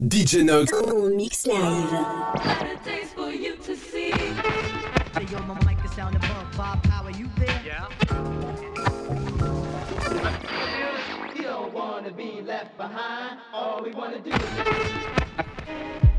[0.00, 0.70] DJ Nox.
[0.70, 1.90] En mix live.
[5.28, 6.56] Yo, my mic is sound above.
[6.56, 7.60] Bob Power, you there?
[7.66, 7.88] Yeah.
[11.34, 13.40] You don't wanna be left behind.
[13.52, 16.17] All we wanna do is.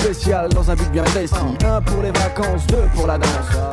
[0.00, 1.34] Spéciale dans un but bien précis.
[1.64, 3.28] Un pour les vacances, deux pour la danse.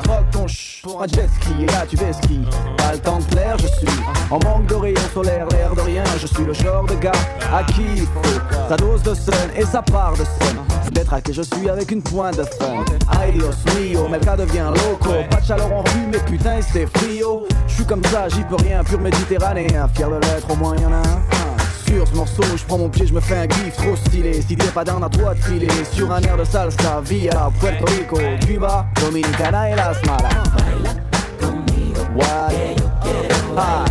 [0.08, 2.42] Rock ton ch pour un jet ski et là tu fais ski.
[2.78, 6.04] Pas le temps de plaire, je suis en manque de rayon solaire, l'air de rien.
[6.20, 7.12] Je suis le genre de gars
[7.54, 10.58] à qui il faut sa dose de sun et sa part de sun.
[11.24, 12.84] Qui je suis avec une pointe de fun.
[13.22, 15.12] Ay Dios mio, Melka devient loco.
[15.30, 17.46] Pas de chaleur en rue, mais putain c'est frio.
[17.68, 19.88] Je suis comme ça, j'y peux rien, pur méditerranéen.
[19.94, 21.43] Fier de l'être, au moins y en a un.
[21.88, 24.42] Sur ce morceau, je prends mon pied, je me fais un gif trop stylé.
[24.42, 28.18] Si t'es pas down à toi de sur un air de salsa via Puerto Rico,
[28.46, 30.30] Cuba, Dominicana et Las Malas.
[32.16, 32.52] What?
[33.58, 33.86] Ah.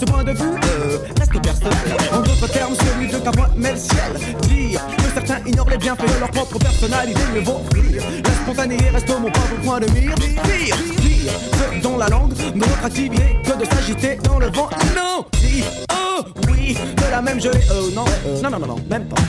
[0.00, 1.76] Ce point de vue euh, reste personnel.
[2.10, 4.38] En d'autres termes, celui de ta voix met le ciel.
[4.48, 8.02] Dire que certains ignorent les bienfaits de leur propre personnalité, mieux vaut rire.
[8.24, 10.14] La spontanéité reste mon propre point de mire.
[10.14, 14.70] Pire, pire, que dans la langue, notre activité que de s'agiter dans le vent.
[14.96, 17.60] Non, si, oh, oui, de la même gelée.
[17.70, 19.19] Euh, non, euh, non, non, non, non, même pas.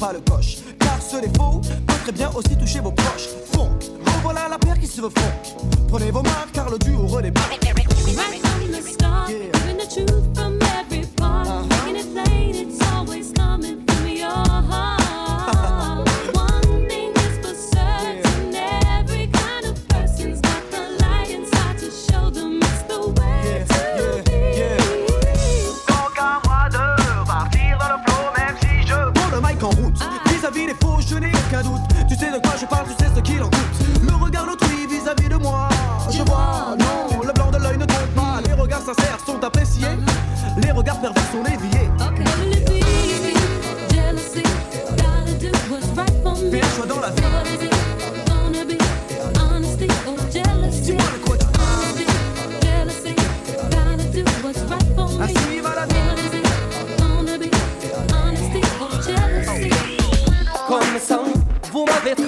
[0.00, 3.28] Pas le coche, car ce défaut peut très bien aussi toucher vos proches.
[3.52, 3.68] Funk,
[4.16, 5.54] revoilà la paire qui se veut funk.
[5.88, 7.50] Prenez vos marques car le duo redébarque.
[7.50, 9.52] Right from the start, Yeah.
[9.52, 13.84] giving the truth from every part, making it plain, it's always coming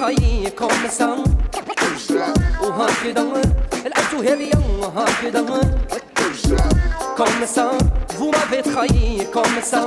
[0.03, 1.25] هيكم سام
[2.63, 3.43] وهكذا
[3.85, 5.61] هذي ليا وهكذا
[7.17, 7.79] كوم سام
[8.19, 9.83] vous m'avez trahi comme ça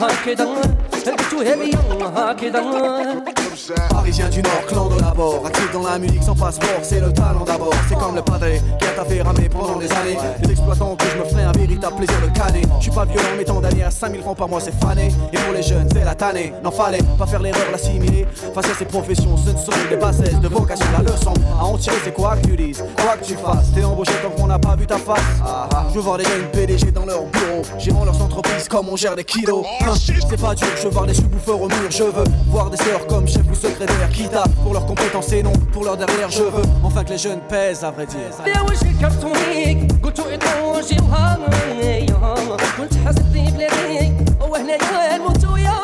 [0.00, 0.46] هكذا
[1.06, 2.62] لعبتوها ليا وهكذا
[3.90, 7.44] Parisien du Nord, clan de l'abord Actif dans la musique sans passeport, c'est le talent
[7.44, 7.74] d'abord.
[7.88, 10.16] C'est comme le padré qui a taffé ramé pendant des années.
[10.42, 13.28] Les exploitants que je me ferai un véritable plaisir de canner Je suis pas violent
[13.36, 15.08] mais tant d'années à 5000 francs par mois c'est fané.
[15.32, 16.52] Et pour les jeunes c'est la tannée.
[16.62, 19.96] N'en fallait pas faire l'erreur l'assimiler Face à ces professions ce ne sont que des
[19.96, 23.24] bassesses de vocation La leçon à en tirer c'est quoi que tu dises Quoi que
[23.24, 23.72] tu fasses.
[23.74, 25.18] T'es embauché tant qu'on n'a pas vu ta face.
[25.90, 29.16] Je veux voir des jeunes PDG dans leur bureau Gérant leurs entreprises comme on gère
[29.16, 29.64] des kilos.
[29.82, 31.90] Hein, C'est pas dur, je veux voir des sous-bouffeurs au mur.
[31.90, 35.43] Je veux voir des sœurs comme chef ou secrétaire Qui tapent pour leurs compétences et
[35.43, 38.61] non pour leur derrière Je veux enfin que les jeunes pèsent à vrai dire يا
[38.61, 42.05] وجهي كرتونيك قلتو اطروجي وهاي
[42.77, 45.79] كنت حاسبني بلاديك وهنايا نموتو يا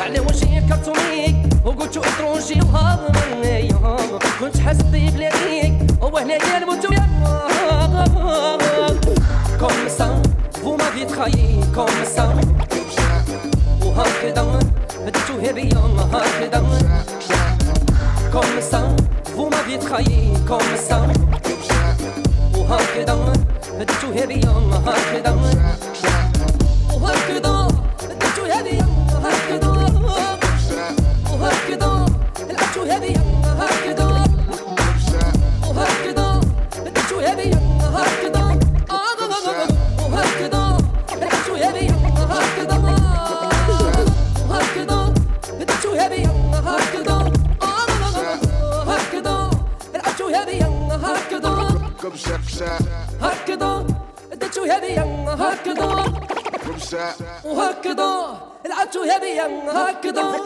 [0.00, 3.68] على وجهي كرتونيك وقلتو اطروجي وهاي
[4.40, 7.02] كنت حاسبني بلاديك وهنايا نموتو يا
[9.62, 10.08] Comme ça,
[10.62, 12.26] vous m'avez trahi comme ça
[18.31, 18.81] Comme ça,
[19.35, 21.01] vous m'avez trahi, comme ça.
[22.55, 23.33] Oh, hein, mesdames,
[23.99, 25.36] tout est bien, hein, mesdames.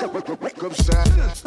[0.02, 1.41] Come side.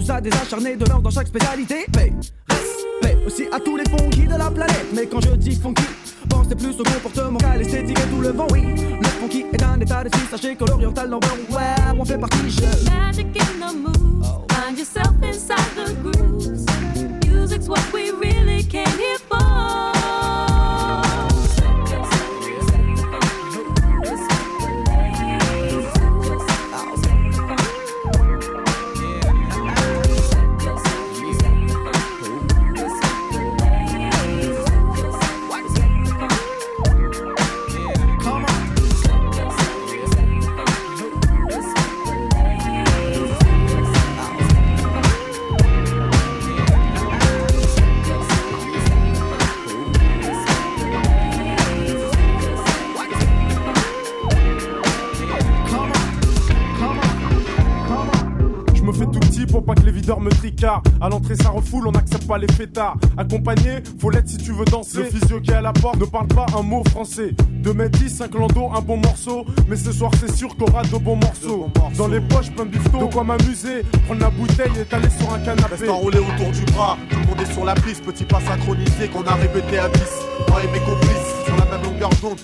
[0.00, 1.86] Tout des acharnés de l'or dans chaque spécialité.
[1.92, 2.12] Paix,
[2.48, 4.86] respect aussi à tous les funky de la planète.
[4.94, 5.82] Mais quand je dis funky,
[6.28, 8.62] pensez plus au comportement qu'à l'esthétique et tout le vent, oui.
[9.00, 10.22] Le funky est un état d'esprit.
[10.30, 12.50] Sachez que l'oriental number one, on fait partie.
[12.50, 14.26] Je Magic in the moves.
[14.50, 15.49] Find yourself inside
[62.30, 62.96] pas les fêtards.
[63.18, 64.98] Accompagné, faut l'être si tu veux danser.
[64.98, 67.34] Le physio qui est à la porte ne parle pas un mot français.
[67.64, 69.44] 2 mètres 10, 5 landau, un bon morceau.
[69.68, 71.66] Mais ce soir, c'est sûr qu'aura de bons morceaux.
[71.98, 73.06] Dans les poches, plein de bifton.
[73.06, 75.74] De quoi m'amuser, prendre la bouteille et t'aller sur un canapé.
[75.74, 79.08] Reste enroulé autour du bras, tout le monde est sur la piste, petit pas synchronisé
[79.08, 80.00] qu'on a répété à 10.
[80.48, 81.29] Moi et mes complices,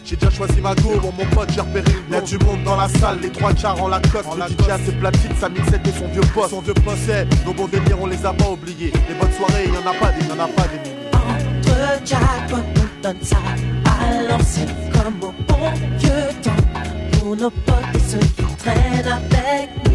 [0.04, 2.76] j'ai déjà choisi ma go, bon mon pote j'ai repéré une Y'a du monde dans
[2.76, 5.92] la salle, les trois chars en Lacoste, le DJ a ses platines, sa mixette et
[5.92, 6.50] son vieux poste.
[6.50, 8.92] Son vieux poste, c'est, nos bons délires on les a pas oubliés.
[9.09, 11.11] Les bonnes soirées, y'en a pas des, y'en a pas des milliers.
[11.12, 13.37] Entre jackpot, on donne ça
[13.85, 16.11] à l'ancienne comme au bon vieux
[16.42, 17.18] temps.
[17.18, 19.86] Pour nos potes et ceux qui traînent avec nous.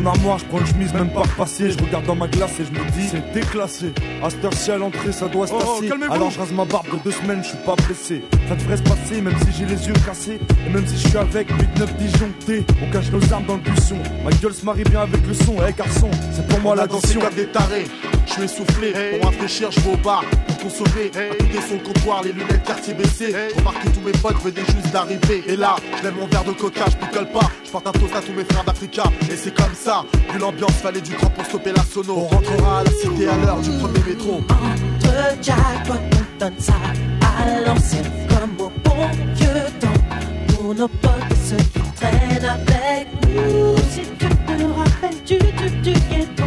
[0.00, 1.70] Mon armoire, je prends une chemise, même pas repassée.
[1.70, 3.92] Je regarde dans ma glace et je me dis, c'est déclassé.
[4.22, 5.88] À cette heure-ci, à l'entrée, ça doit se Oh, passer.
[5.88, 6.12] calmez-vous.
[6.12, 8.22] Alors je rase ma barbe de deux semaines, je suis pas pressé.
[8.48, 10.38] Ça devrait se passer, même si j'ai les yeux cassés.
[10.66, 12.64] Et même si je suis avec 8-9 disjonctés.
[12.86, 13.96] On cache nos armes dans le buisson.
[14.24, 15.56] Ma gueule se marie bien avec le son.
[15.68, 17.86] Eh garçon, c'est pour moi la dansé comme des tarés,
[18.26, 20.22] je suis essoufflé, pour rafraîchir je vais au bar,
[20.68, 21.10] consommer.
[21.10, 23.34] Coup des sons comptoir, les lunettes quartier baissées.
[23.56, 25.42] Remarque que tous mes potes venaient juste d'arriver.
[25.46, 27.50] Et là, je mon verre de coca, je pas.
[27.64, 29.04] Je porte un toast à tous mes frères d'Africa.
[29.30, 32.14] Et c'est comme ça, vu l'ambiance, fallait du grand pour stopper la sono.
[32.16, 34.40] On rentrera à la cité à l'heure du premier métro.
[34.50, 36.74] Entre jackpot, on donne ça
[37.22, 39.48] à l'ancienne comme au bon vieux
[39.80, 40.54] temps.
[40.54, 41.12] Pour nos potes
[41.44, 43.76] ceux qui traînent avec nous.
[43.90, 46.44] Si tu te rappelles du tube du ghetto,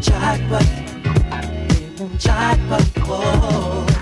[0.00, 0.85] jackpot,
[1.96, 3.95] et mon jackpot,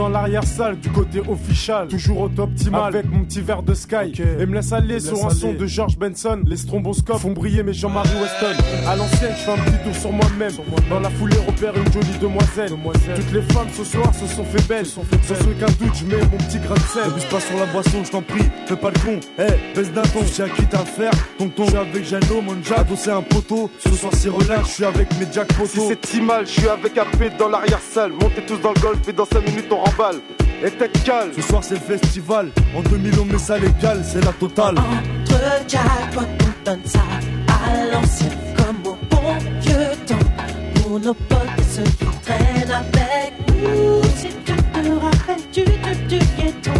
[0.00, 4.14] dans l'arrière-salle du côté official, toujours au top optimal avec mon petit verre de Sky.
[4.38, 6.40] Et me laisse aller sur un son de George Benson.
[6.46, 8.56] Les stromboscopes font briller mes Jean-Marie Weston.
[8.88, 10.52] À l'ancienne, je fais un petit tour sur moi-même.
[10.88, 12.70] Dans la foulée, repère une jolie demoiselle.
[12.70, 14.86] Toutes les femmes ce soir se sont fait belles.
[14.86, 17.02] Sans aucun doute, je mets mon petit grain de sel.
[17.06, 19.20] N'abuse pas sur la boisson, je t'en prie, fais pas le con.
[19.38, 21.12] Eh, baisse d'un ton, j'ai un quitte à faire.
[21.36, 23.70] Tonton, je suis avec Jano, mon jack, adossé un poteau.
[23.78, 25.66] Ce soir c'est relax, je suis avec mes jack poteaux.
[25.66, 28.12] Si c'est si mal, je suis avec AP dans l'arrière-salle.
[28.12, 30.20] Montez tous dans le golf et dans 5 minutes on remballe.
[30.62, 31.30] Et tête calme.
[31.34, 34.76] Ce soir c'est le festival, en 2000 on met ça légal, c'est la totale.
[34.78, 37.00] Entre jackpot, on donne ça
[37.48, 40.82] à l'ancienne comme au bon vieux temps.
[40.82, 44.02] Pour nos potes et ceux qui traînent avec nous.
[44.16, 46.72] Si tu te rappelles du tube du ghetto,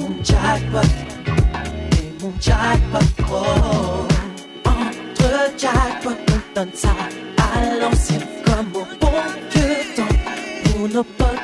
[0.00, 0.88] mon jackpot
[1.92, 4.06] et mon jackpot, oh.
[4.64, 6.94] Entre jackpot, on donne ça
[7.36, 9.12] à l'ancienne comme au bon
[9.50, 10.72] vieux temps.
[10.72, 11.43] Pour nos potes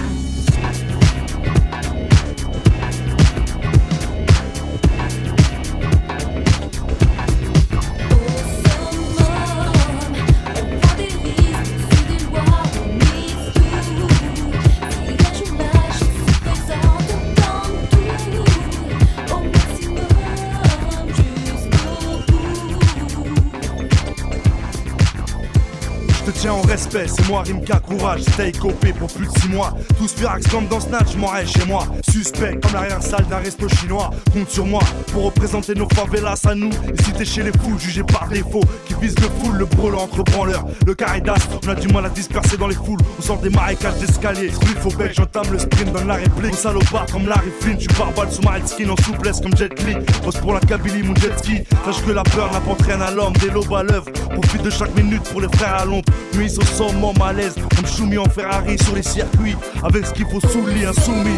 [26.91, 29.73] tiens en respect, c'est Rimka, courage, stay copé pour plus de 6 mois.
[29.97, 31.85] Tous furax comme dans Snatch, m'en chez moi.
[32.09, 34.09] Suspect comme l'arrière-salle d'un resto chinois.
[34.33, 36.69] Compte sur moi pour représenter nos favelas à nous.
[36.69, 39.95] Et si t'es chez les fous, jugés par défaut, qui visent le full, le brûle
[39.95, 40.65] entre branleurs.
[40.85, 42.99] Le caridas, on a du mal à disperser dans les foules.
[43.17, 44.51] On sort des marécages d'escalier.
[44.51, 46.55] Split faut bec, j'entame le sprint dans la réplique.
[46.55, 49.95] Salopard comme Larry Flynn, tu barbale sous ma skin en souplesse comme Jet Li.
[50.23, 51.63] Pose pour la Kabylie, mon jet ski.
[51.85, 54.11] Sache que la peur n'apporte rien à l'homme, des lobes à l'œuvre.
[54.31, 56.11] Profite de chaque minute pour les frères à l'ombre.
[56.35, 59.55] Nuit au sommet, malaise, comme Choumi en Ferrari sur les circuits.
[59.83, 61.29] Avec ce qu'il faut sous le lit, insoumis.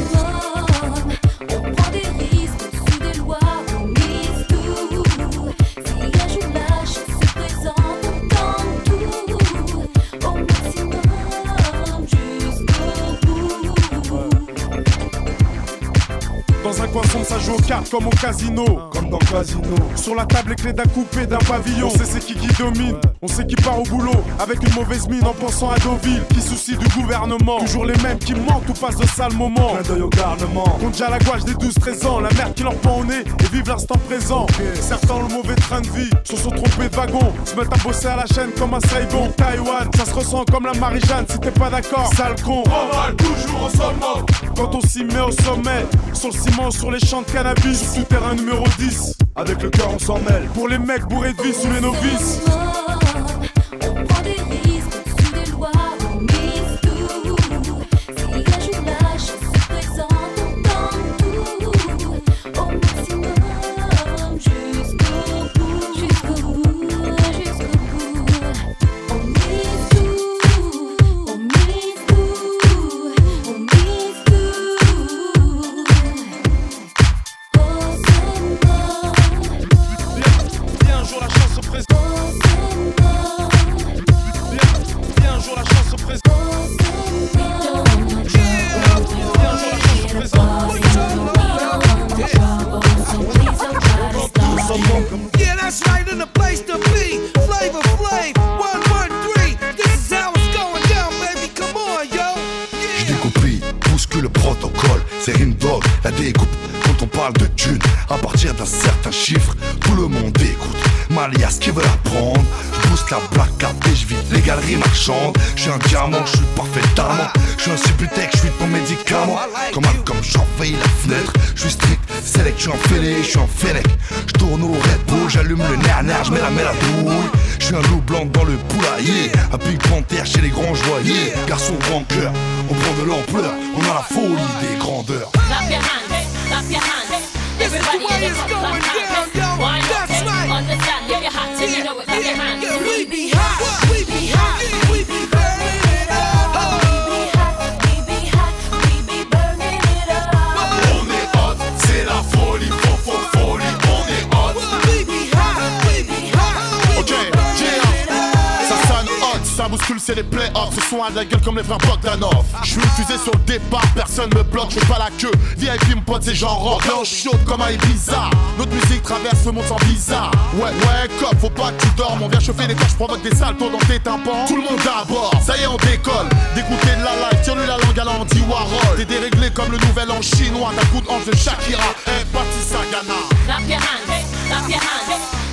[16.63, 18.92] Dans un coin sombre, ça joue aux cartes comme au casino.
[19.19, 19.61] Casino.
[19.95, 21.87] Sur la table, les clés d'un coupé, d'un pavillon.
[21.87, 22.97] On sait c'est qui qui domine.
[23.21, 24.23] On sait qui part au boulot.
[24.39, 26.23] Avec une mauvaise mine en pensant à Deauville.
[26.33, 27.59] Qui soucie du gouvernement.
[27.59, 29.75] Toujours les mêmes qui mentent ou passent de sales moments.
[29.75, 30.63] Clin d'œil au garnement.
[30.79, 32.19] Compte déjà la gouache des 12-13 ans.
[32.19, 34.45] La merde qui leur prend au nez et vivent l'instant présent.
[34.79, 36.09] Certains ont le mauvais train de vie.
[36.23, 37.33] Se sont trompés de wagon.
[37.45, 39.31] Se mettent à bosser à la chaîne comme un Saigon.
[39.37, 41.25] Taïwan, ça se ressent comme la Marie-Jeanne.
[41.29, 42.63] Si t'es pas d'accord, sale con.
[42.65, 44.25] On toujours au sommet.
[44.55, 45.85] Quand on s'y met au sommet.
[46.13, 47.93] Sur le ciment, sur les champs de cannabis.
[47.93, 49.02] Sur terrain numéro 10.
[49.35, 50.47] Avec le cœur, on s'en mêle.
[50.53, 52.39] Pour les mecs bourrés de vie sous les novices.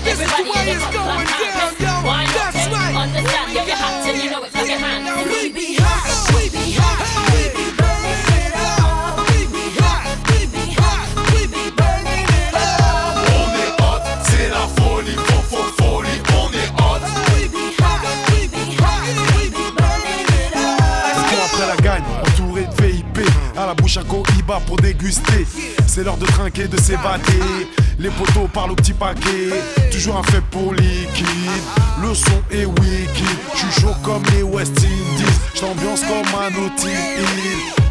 [0.04, 2.04] This is why it's going down.
[2.32, 2.94] That's right.
[4.16, 4.40] You know
[5.24, 7.00] we be hot, we be hot,
[13.36, 13.48] On
[13.82, 15.18] hot, c'est la folie,
[15.78, 16.20] folie.
[16.34, 17.02] On est hot.
[21.44, 23.18] Après la gagne, entouré de VIP,
[23.56, 24.22] à la bouche à go
[24.66, 25.46] pour déguster.
[26.00, 27.68] C'est l'heure de trinquer, de s'évader.
[27.98, 29.50] Les poteaux parlent au petit paquet.
[29.92, 31.26] Toujours un fait pour liquide.
[32.00, 33.36] Le son est wicked.
[33.54, 35.38] J'suis chaud comme les West Indies.
[35.60, 36.88] j'ambiance comme un outil.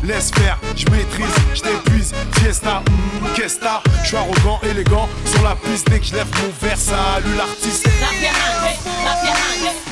[0.03, 5.55] Laisse faire, je maîtrise, je t'épuise, fiesta, mm, questa, je suis arrogant, élégant, sur la
[5.55, 7.87] piste dès que je lève mon verre, salut l'artiste.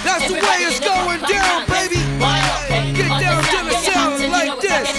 [0.04, 0.40] That's the way
[0.80, 2.00] going down, baby.
[3.84, 4.98] Sound like this.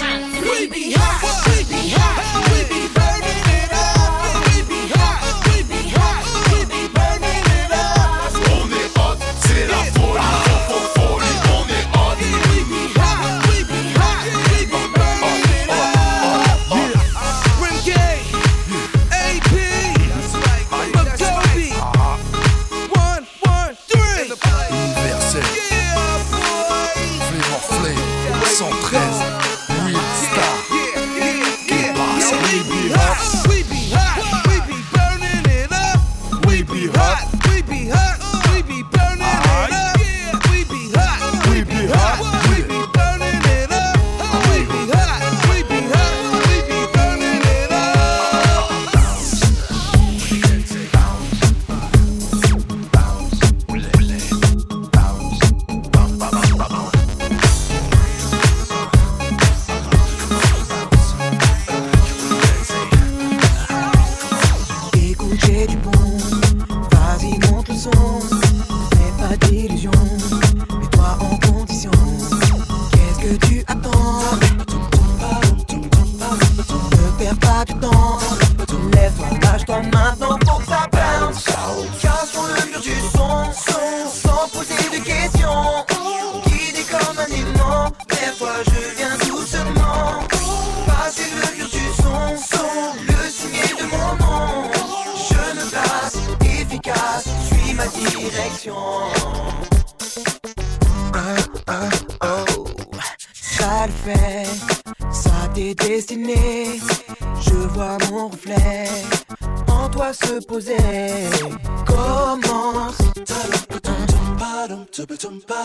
[68.95, 69.91] Mais pas d'illusion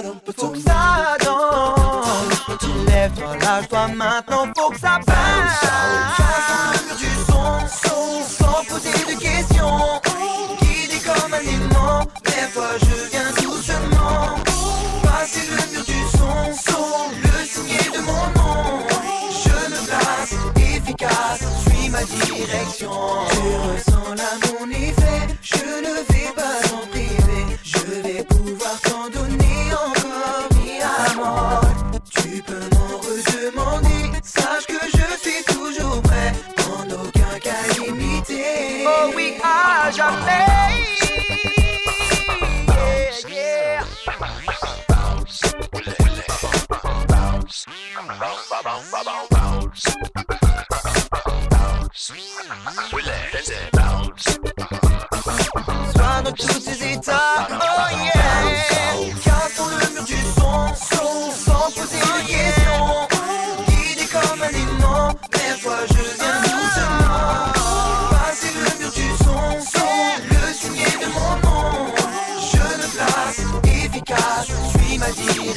[0.05, 0.21] bottom.
[0.25, 0.54] Before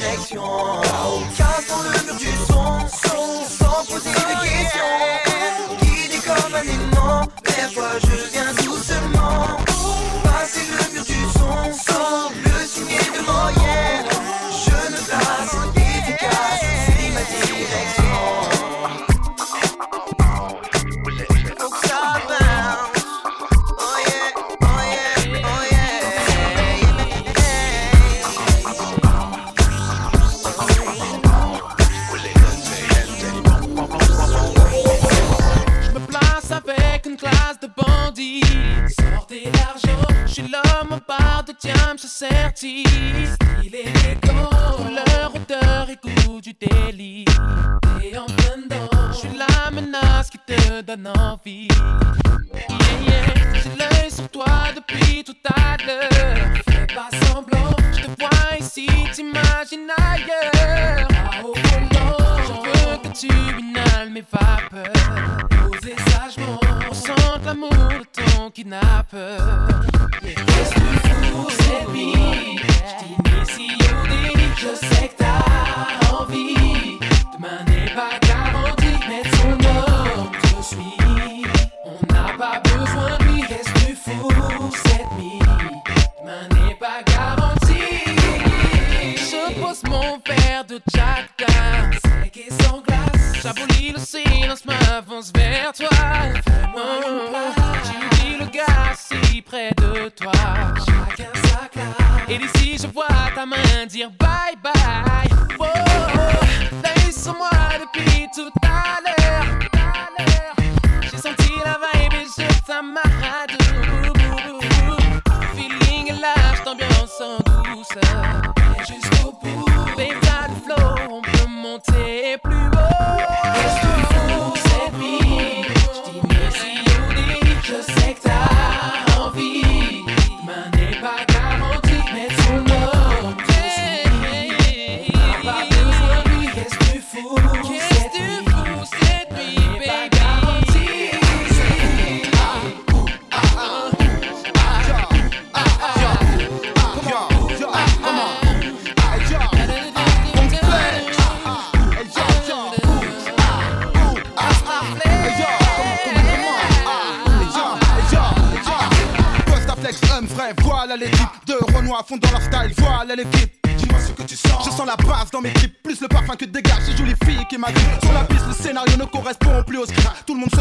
[0.08, 0.87] Connection.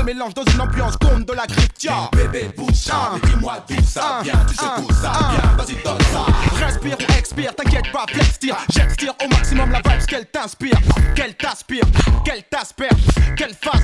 [0.07, 2.09] mélange dans une ambiance comme de la cryptia.
[2.13, 2.89] Bébé, bouge
[3.25, 4.39] dis-moi d'où ça vient.
[4.47, 6.65] Tu sais tout ça bien, vas-y, donne ça.
[6.65, 8.55] Respire ou expire, t'inquiète pas, flex tire.
[8.69, 10.79] J'extire au maximum la vibe qu'elle t'inspire,
[11.13, 11.83] qu'elle t'aspire,
[12.23, 13.01] qu'elle t'asperge,
[13.35, 13.83] qu'elle fasse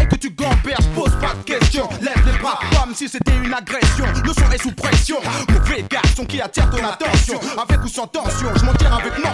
[0.00, 0.86] et que tu gamberges.
[0.94, 4.06] Pose pas de questions, lève les bras comme si c'était une agression.
[4.24, 5.16] Le son est sous pression.
[5.48, 8.48] Mauvais garçon qui attire ton attention, avec ou sans tension.
[8.54, 9.32] Je m'en tire avec moi.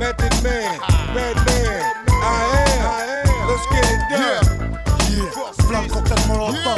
[0.00, 0.80] Method Man,
[1.14, 3.48] Red Man, I am.
[3.48, 4.42] Let's get it done.
[5.12, 5.52] Yeah, yeah.
[5.68, 6.74] Blanco que moroto.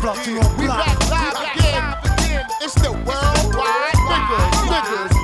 [0.00, 0.56] Blanco yeah.
[0.56, 1.84] We back live again.
[2.62, 3.98] It's the worldwide
[4.64, 5.18] niggas.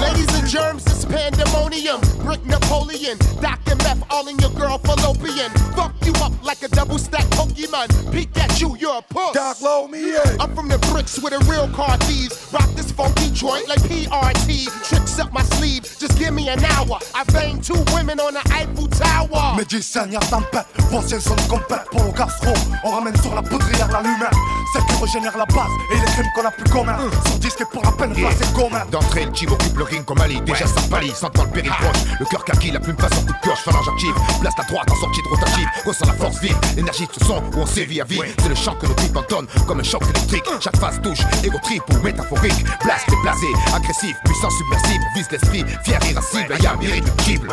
[0.00, 2.00] Ladies and germs, it's pandemonium.
[2.24, 5.50] Brick Napoleon, Doc and left, all in your girl fallopian.
[5.74, 7.88] Fuck you up like a double stack Pokemon.
[8.12, 9.32] Peek at you, you're a puss.
[9.32, 10.40] Doc, load me in.
[10.40, 12.34] I'm from the bricks with the real car thieves.
[12.52, 14.68] Rock this funky joint like PRT.
[14.88, 16.98] Tricks up my sleeve, just give me an hour.
[17.14, 19.56] I banged two women on the Eiffel Tower.
[19.56, 21.88] Mais dis Seigneur tempête, vos ciels sont complètes.
[21.90, 22.52] Pour le gastro,
[22.84, 24.30] on ramène sur la poudrière la lumière.
[24.72, 26.98] Celle qui régénère la base et les crimes qu'on a plus communs.
[26.98, 27.26] Mm.
[27.26, 28.30] Sur disque pour la peine, yeah.
[28.38, 28.84] c'est commun.
[28.90, 30.40] D'entrée, le chip occupe le ring comme Ali.
[30.42, 32.18] Déjà ça palie, sentant le péril proche.
[32.20, 33.61] Le cœur kaki, la plume passe en coup de cloche.
[33.64, 35.68] Phalange active, place la droite en sortie de rotative.
[35.84, 38.20] Ressent la force vive, l'énergie de ce son où on sévit à vie.
[38.38, 40.44] C'est le chant que nos tripes entonnent comme un choc électrique.
[40.60, 42.64] Chaque phase touche, égo trip ou métaphorique.
[42.82, 45.04] Blast déplacé, agressif, puissant submersible.
[45.14, 46.56] Vise l'esprit, fier, irascible.
[46.60, 47.52] Y'a irréductible.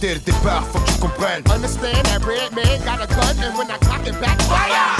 [0.00, 1.42] Dès le départ, faut que tu comprennes.
[1.50, 4.94] Understand that red man got a gun, and when I cock it back, fire!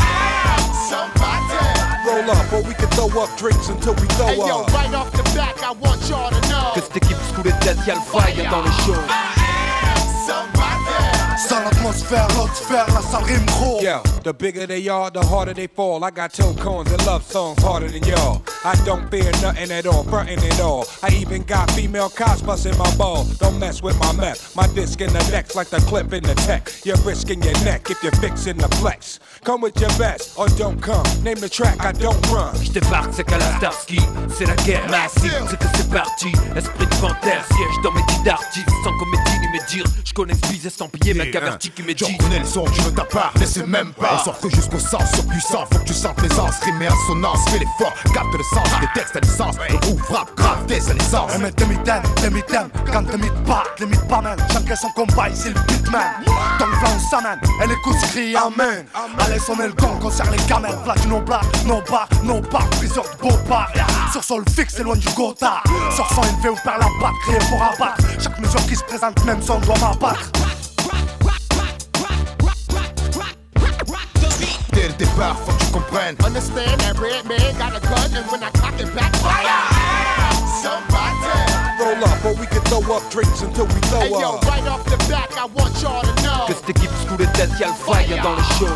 [0.89, 1.96] Somebody!
[2.07, 4.73] Roll up, or we can throw up drinks until we throw Hey yo, up.
[4.73, 6.71] right off the back, I want y'all to know.
[6.75, 8.95] Que cette équipe sous les têtes, y'a le fire dans le show.
[10.27, 10.47] Sans
[11.37, 13.81] l'atmosphère, l'autre sphère, la salle rime gros.
[13.81, 16.03] Yeah, the bigger they are, the harder they fall.
[16.05, 18.43] I got toe cones and love songs harder than y'all.
[18.65, 20.87] I don't fear nothing at all, frontin' it all.
[21.03, 23.25] I even got female cops busting my ball.
[23.39, 24.57] Don't mess with my meth.
[24.57, 26.73] My disc in the neck like the clip in the tech.
[26.85, 29.21] You're risking your neck if you're fixing the flex.
[29.45, 31.07] Come with your best or don't come.
[31.23, 32.55] Name the track, I don't run.
[32.63, 34.01] Je débarque, c'est qu'à la Starsky,
[34.37, 36.33] c'est la guerre massive, c'est que c'est parti.
[36.57, 39.85] Esprit de panthère, siège dans mes dix d'artistes, sans comédie ni médire.
[40.05, 42.19] Je connais ce bise estampillé, mec averti qui me J'en dit.
[42.19, 44.19] connais les sons, tu ne t'as pas, mais c'est même pas.
[44.21, 47.59] On sort que jusqu'au sens, surpuissant, faut que tu sentes l'aisance, rime et assonance, fais
[47.59, 51.33] l'effort, capte le sens, des textes à licence, le groupe frappe, grave dès sa naissance.
[51.35, 54.39] Un mètre demi-thème, demi-thème, quand t'imites pas, t'imites pas même.
[54.53, 56.03] Chacun son combat, ici le beatman.
[56.27, 58.85] Le plan, on s'amène, elle écoute, crie amen.
[59.19, 60.77] Allez, sonner le gong, concerne les gamelles.
[60.85, 63.71] Black, no black, no bar, no bar, briseur de beau bar.
[64.13, 65.63] Sur sol fixe, c'est loin du gotha.
[65.95, 68.03] Sur son élevé ou par la batte, créé pour abattre.
[68.23, 70.31] Chaque mesure qui se présente, même son doit m'abattre.
[74.87, 76.15] Dès le départ, faut que tu comprennes.
[76.25, 79.67] Understand that red man got a gun, and when I cock it back, fire!
[80.63, 81.27] Somebody!
[81.81, 84.45] Roll up, or we can throw up drinks until we throw Hey yo, up.
[84.47, 86.47] right off the back, I want y'all to know.
[86.47, 88.71] Que cette équipe sous les têtes, y'a le fire dans le show.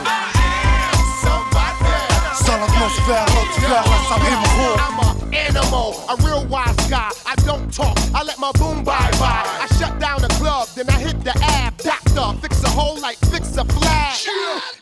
[2.43, 4.79] Sans l'atmosphère, l'autre sphère, la salle rime gros.
[4.83, 7.09] I'm a animal, a real wise guy.
[7.25, 9.47] I don't talk, I let my boom bye bye.
[9.63, 11.71] I shut down the club, then I hit the ab.
[12.11, 14.17] Fix a hole like fix a flag.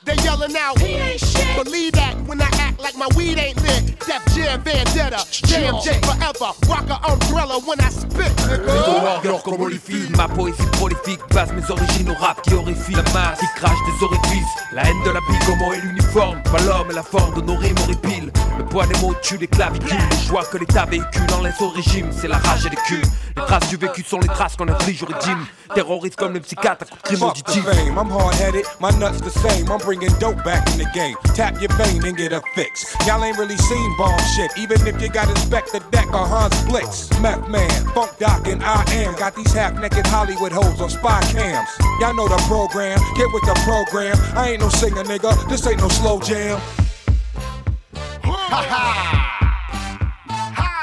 [0.05, 1.63] They yelling out, he ain't shit.
[1.63, 3.99] Believe that when I act like my weed ain't lit.
[4.01, 6.53] Def Jam Vendetta, JMJ forever.
[6.67, 9.43] Rock a umbrella when I spit, nigga.
[9.45, 9.69] Comme
[10.17, 14.05] ma poésie prolifique base mes origines au rap qui horrifie la masse, qui crache des
[14.05, 17.43] orifices, la haine de la vie, comment est l'uniforme, pas l'homme et la forme de
[17.43, 18.33] nos rimes horripiles.
[18.57, 21.69] Le poids des mots tue les clavicules, les joies que l'État véhicule en laisse au
[21.69, 23.05] régime, c'est la rage et les culs.
[23.39, 26.83] Les traces du vécu sont les traces qu'on inflige au régime, terroriste comme les psychiatres
[26.83, 27.65] à coups de crime Fuck the auditif.
[27.65, 29.71] fame, I'm hard headed, my nuts the same.
[29.71, 31.15] I'm bringing dope back in the game.
[31.37, 32.97] Tap your vein and get a fix.
[33.07, 37.09] Y'all ain't really seen bomb shit, even if you got Inspector Deck or Hans Blitz.
[37.21, 39.15] Meth Man, Funk Doc, and I am.
[39.15, 41.69] Got these half naked Hollywood hoes on spy cams.
[42.01, 44.17] Y'all know the program, get with the program.
[44.37, 46.61] I ain't no singer, nigga, this ain't no slow jam.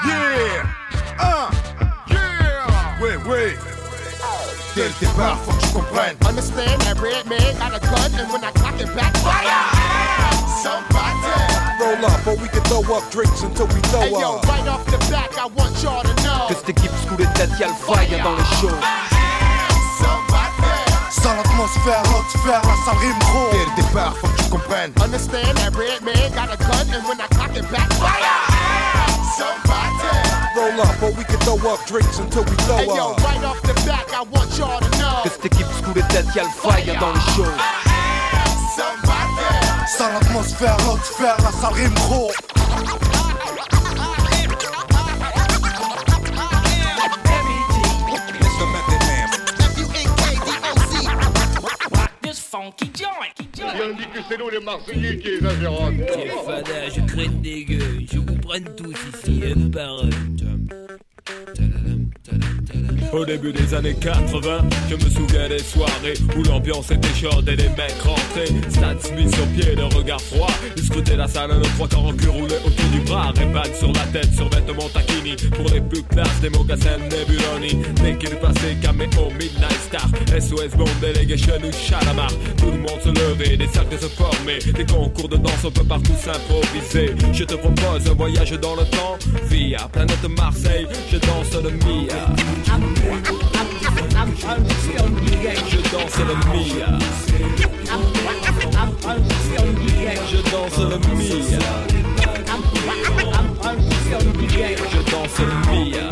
[0.07, 0.63] Yeah!
[1.19, 1.35] Uh!
[1.35, 1.64] Yeah!
[1.64, 1.64] Oui,
[3.27, 3.55] oui!
[4.75, 6.17] Dès le départ, faut que tu comprennes.
[6.27, 9.63] Understand that red man got a gun, and when I cock it back, fire!
[10.61, 11.15] Somebody!
[11.79, 14.47] Roll up, or we can throw up drinks until we throw Hey yo, up.
[14.47, 16.47] right off the back, I want y'all to know.
[16.49, 18.75] Que cette équipe sous les têtes, y'a le fire dans le show.
[21.09, 23.49] Sans l'atmosphère, l'autre sphère, la salle rime gros.
[23.51, 24.91] Dès le départ, faut que tu comprennes.
[25.01, 28.43] Understand that red man got a gun, and when I cock it back, fire!
[29.37, 30.24] Somebody!
[30.55, 33.23] Roll up, or we can throw up drinks until we throw Hey yo, up.
[33.23, 35.23] right off the back, I want y'all to know.
[35.23, 37.51] Que cette équipe sous les têtes, y'a le fire dans le show.
[39.97, 42.31] Sans l'atmosphère, l'autre sphère, la salle rime gros.
[53.85, 55.91] On dit que c'est nous les Marseillais qui exagérons.
[56.45, 60.09] Fada, je craigne des gueux, je vous prenne tous ici, un par un.
[63.13, 67.55] Au début des années 80, je me souviens des soirées où l'ambiance était chaude et
[67.55, 68.53] les mecs rentraient.
[68.69, 70.51] Stan Smith sur pied, le regard froid.
[70.75, 73.31] Ils la salle, le trois quarts en cul roulé autour du bras.
[73.35, 75.35] Ray-Ban sur la tête, sur vêtements taquini.
[75.55, 77.81] Pour les plus classes, des mocassins Nebuloni.
[78.03, 80.07] Dès qu'il passait, caméo, Midnight Star.
[80.37, 82.31] SOS Bomb, Delegation ou Chalamar.
[82.57, 84.59] Tout le monde se levait, des cercles se formaient.
[84.59, 87.15] Des concours de danse, on peut partout s'improviser.
[87.31, 89.17] Je te propose un voyage dans le temps.
[89.49, 92.25] Via planète Marseille, je danse le Mia.
[95.69, 96.99] Je danse le mia.
[100.29, 101.29] Je danse le mia.
[104.91, 106.05] Je danse le mia.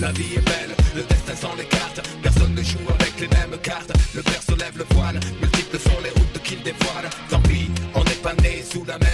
[0.00, 2.00] La vie est belle, le destin sans les cartes.
[2.22, 3.92] Personne ne joue avec les mêmes cartes.
[4.14, 7.08] Le père se lève le voile, multiples sont les routes qu'il dévoile.
[7.30, 8.34] Tant pis, on n'est pas
[8.70, 9.13] sous la mer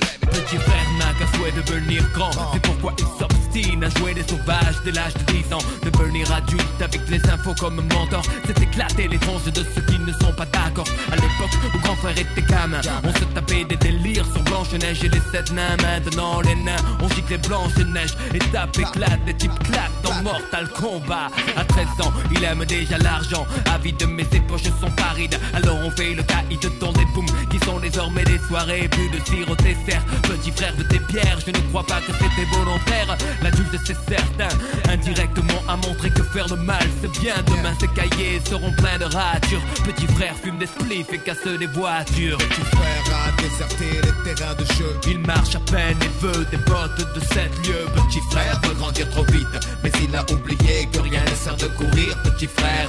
[0.00, 2.30] Petit frère n'a qu'un souhait de devenir grand.
[2.52, 5.58] C'est pourquoi il s'obstine à jouer des sauvages dès l'âge de 10 ans.
[5.82, 8.22] Devenir adulte avec les infos comme mentor.
[8.46, 10.86] C'est éclater les tranches de ceux qui ne sont pas d'accord.
[11.10, 15.08] À l'époque où grand frère était gamin On se tapait des délires sur Blanche-Neige et
[15.08, 15.76] les sept nains.
[15.82, 20.68] Maintenant les nains on gicle les Blanche-Neige Les tapes éclatent, les types claquent dans Mortal
[20.68, 21.30] Kombat.
[21.56, 23.46] À 13 ans il aime déjà l'argent.
[23.74, 25.38] Avide de mes poches sont parides.
[25.54, 29.24] Alors on fait le caïd dans des booms Qui sont désormais des soirées Plus de
[29.24, 33.16] sirop dessert Petit frère de tes pierres Je ne crois pas que c'était volontaire.
[33.42, 34.56] L'adulte c'est certain
[34.90, 37.34] Indirectement a montré que faire le mal c'est bien.
[37.46, 39.62] Demain ces cahiers seront pleins de ratures.
[39.84, 42.38] Petit frère fume des spliffs et casse des voitures.
[42.38, 44.98] Petit frère a déserté les terrains de jeu.
[45.08, 47.86] Il marche à peine et veut des bottes de 7 lieues.
[47.94, 49.46] Petit frère veut grandir trop vite
[49.82, 52.16] Mais il a oublié que rien ne sert de courir.
[52.22, 52.88] Petit frère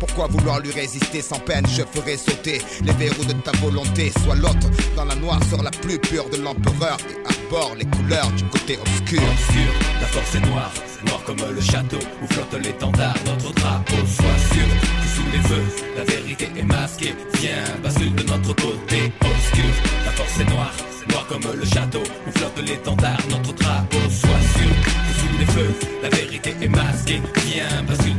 [0.01, 4.11] Pourquoi vouloir lui résister sans peine Je ferai sauter les verrous de ta volonté.
[4.23, 8.31] Sois l'autre dans la noire sur la plus pure de l'empereur et arbore les couleurs
[8.31, 9.21] du côté obscur.
[9.21, 10.73] Obscur, la force est noire,
[11.05, 13.97] noire comme le château où flotte l'étendard, notre drapeau.
[14.07, 17.13] Sois sûr que sous les feux, la vérité est masquée.
[17.35, 19.13] Viens, bascule de notre côté.
[19.21, 19.71] Obscur,
[20.03, 20.73] la force est noire,
[21.11, 23.97] noire comme le château où flotte l'étendard, notre drapeau.
[24.09, 27.21] Sois sûr que sous les feux, la vérité est masquée.
[27.45, 28.10] Viens, bascule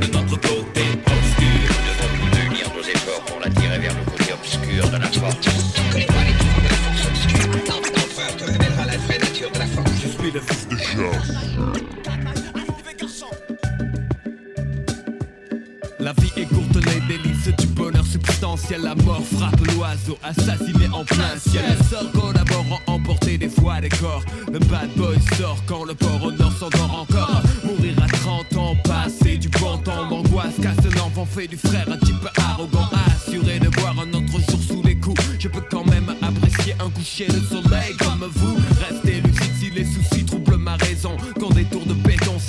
[15.99, 18.83] La vie est courte, les délices du bonheur substantiel.
[18.83, 21.65] La mort frappe l'oiseau, assassiné en plein ciel.
[21.77, 24.23] Les sorts collaborant, emporter des fois des corps.
[24.53, 27.43] Le bad boy sort quand le port au nord s'endort encore.
[27.65, 30.55] Mourir à 30 ans, passer du bon temps d'angoisse.
[30.63, 32.89] Casse l'enfant, fait du frère un type arrogant.
[33.07, 35.21] Assuré de voir un autre jour sous les coups.
[35.41, 37.97] Je peux quand même apprécier un coucher de soleil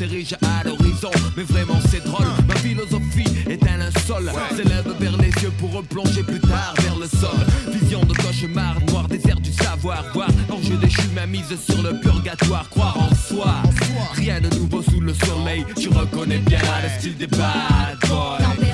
[0.03, 1.11] s'érigent à l'horizon.
[1.37, 2.27] Mais vraiment, c'est drôle.
[2.47, 4.31] Ma philosophie est un linceul.
[4.55, 7.39] S'élève vers les yeux pour replonger plus tard vers le sol.
[7.71, 10.03] Vision de cauchemar, noir désert du savoir.
[10.13, 12.69] Voir l'enjeu déchu, ma mise sur le purgatoire.
[12.69, 13.53] Croire en soi.
[14.13, 15.65] Rien de nouveau sous le soleil.
[15.79, 18.72] Tu reconnais bien le style des bad boys.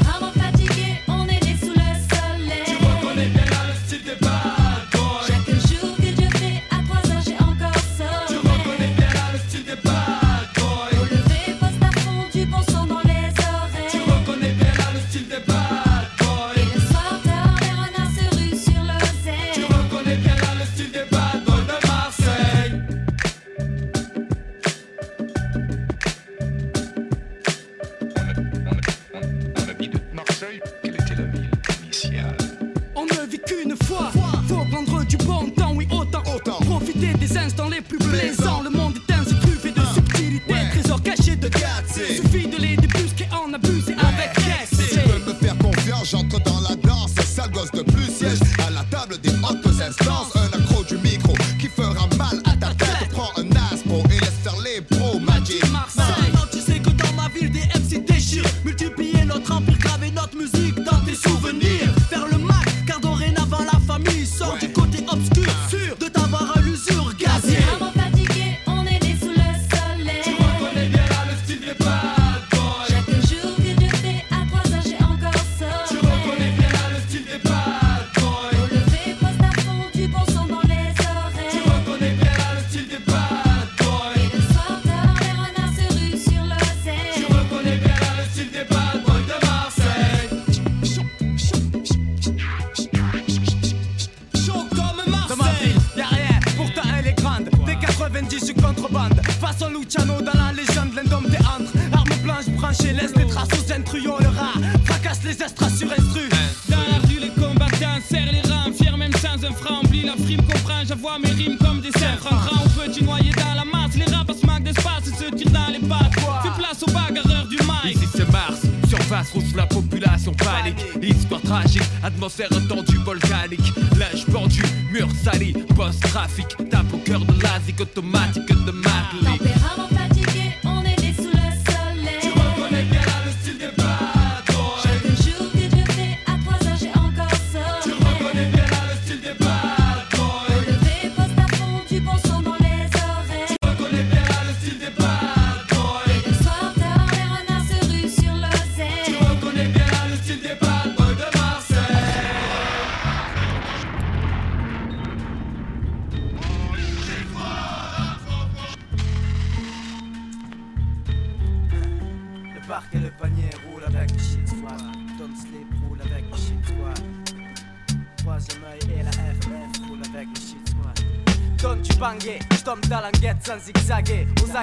[100.18, 105.24] Dans la légende, l'indomptéâtre Arme blanche branchée, laisse des traces aux intruyons Le rat fracasse
[105.24, 106.30] les estras sur instru
[106.70, 109.82] Dans la rue, les combattants serrent les rangs, fiers même sans un franc.
[109.84, 112.26] Oublie la frime, comprends, j'avoue mes rimes comme des cerfs.
[112.26, 115.52] En grand ou petit noyé dans la masse, les se manquent d'espace et se tirent
[115.52, 116.14] dans les pattes.
[116.44, 117.96] Fais place aux bagarreurs du mic.
[117.96, 120.84] Ici c'est Mars, surface rouge, la population panique.
[121.02, 123.74] Histoire tragique, atmosphère tendue, volcanique.
[123.98, 126.48] Linge pendu, mur sali, post-trafic.
[126.70, 129.39] Tape au cœur de l'asique automatique de Madeleine.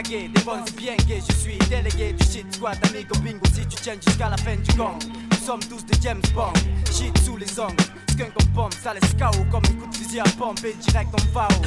[0.03, 2.77] Des bons bien gays, je suis délégué du shit squad.
[2.87, 4.99] Amigo bingo, si tu tiens jusqu'à la fin du gong.
[5.31, 6.53] Nous sommes tous des James Bond,
[6.93, 7.77] shit sous les ongles.
[8.11, 11.09] Skunk en pompe, ça laisse KO comme un coup de fusil à pompe et direct
[11.15, 11.63] en FAO.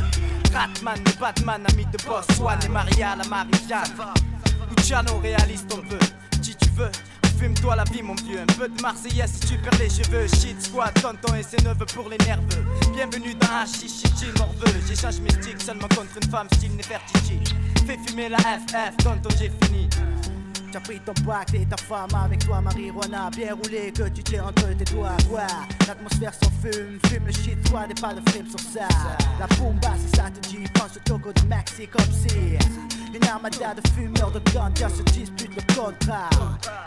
[0.53, 4.13] Ratman, le Batman, ami de boss, Swan et Maria, la Marie-Jeanne.
[4.77, 5.99] Luciano, réaliste, on veut.
[6.41, 6.91] Si tu veux,
[7.39, 8.41] fume-toi la vie, mon vieux.
[8.41, 10.27] Un peu de Marseillaise si tu perds les cheveux.
[10.27, 12.65] Shit squad, tonton et ses neveux pour les nerveux.
[12.93, 14.79] Bienvenue dans Hachichichi, morveux.
[14.87, 17.39] J'échange mes sticks seulement contre une femme, style Nefertiti.
[17.89, 19.89] Fais fumer la FF, tonton, j'ai fini.
[20.71, 24.45] T'as pris ton bac et ta femme avec toi, marijuana bien roulé que tu tiens
[24.45, 25.17] entre tes doigts.
[25.27, 25.47] Quoi
[25.87, 28.87] L'atmosphère s'en fume, fume le shit, toi, des pas de film sur ça.
[29.39, 32.57] La bomba, si ça te dit, pense au togo de Maxi comme si
[33.13, 36.29] une armada de fumeurs de ganja se dispute le contrat.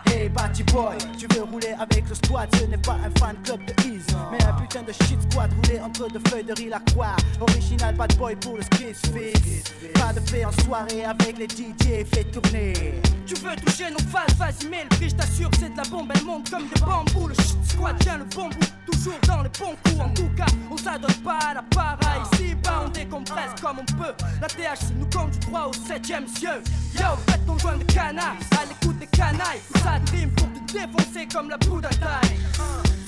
[0.06, 3.60] Hey, Batty Boy, tu veux rouler avec le squad, ce n'est pas un fan club
[3.64, 6.80] de Ease, mais un putain de shit squad roulé entre deux feuilles de riz la
[6.80, 7.16] croix.
[7.40, 9.72] Original bad boy pour le skis fix.
[9.94, 13.00] Pas de paix en soirée avec les DJ, fais tourner.
[13.26, 16.24] Tu veux toucher nos phases, vas-y mets le prix, je c'est de la bombe, elle
[16.24, 17.28] monte comme des bambous.
[17.28, 20.00] Le shit squad tient le bon bout, toujours dans les bons coups.
[20.00, 21.98] En tout cas, on s'adonne pas à la para
[22.32, 24.14] Ici bas on décompresse comme on peut.
[24.40, 26.62] La THC nous compte du droit au septième cieux.
[26.94, 29.62] Yo, faites ton joint de canard, à l'écoute des canailles.
[29.82, 32.38] Ça rime pour te défoncer comme la poudre à taille.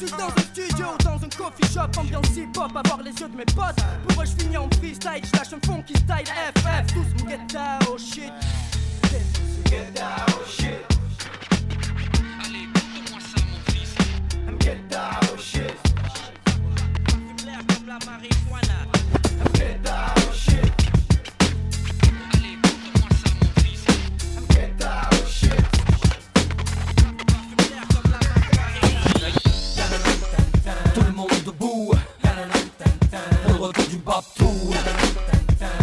[0.01, 3.37] Je suis dans un studio, dans un coffee shop, ambiance hip-hop, avoir les yeux de
[3.37, 3.81] mes potes.
[4.09, 7.99] Pour eux je finis en freestyle, je lâche un funky style FF Tous mon down,
[7.99, 8.33] shit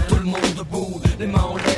[0.08, 1.71] Tout le monde debout Les mains en l'air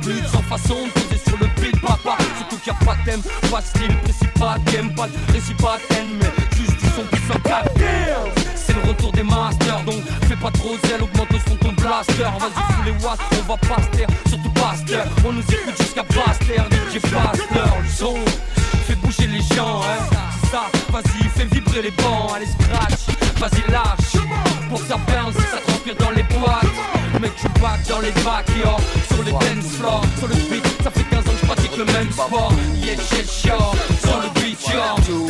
[0.00, 1.09] plus de 100 façons de
[2.60, 2.70] Papa.
[2.70, 5.54] Surtout qu'il y a pas de thème, pas style, précis, pas game, pas de récit,
[5.54, 7.38] pas mais juste du son puissant.
[7.44, 8.32] Goddamn!
[8.54, 12.22] C'est le retour des masters, donc fais pas trop zèle, augmente le son ton blaster.
[12.22, 15.06] Vas-y, fous les watts, on va pas se taire, surtout pas se taire.
[15.24, 18.16] On nous écoute jusqu'à Basse-Terre, DJ Pasteur, le son
[18.86, 20.16] fait bouger les gens, hein.
[20.42, 24.24] C'est ça, vas-y, fais vibrer les bancs, allez scratch, vas-y lâche.
[24.68, 26.66] Pour que ça bounce, ça transpire dans les boîtes.
[27.20, 28.80] Mec, tu back dans les backyards,
[29.12, 30.69] sur les dance floors, sur le beat.
[31.80, 32.52] Le même sport.
[32.82, 35.26] Yeah, yeah, sur le beat, yo.